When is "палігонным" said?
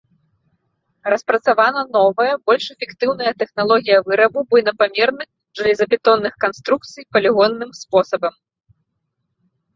7.19-7.71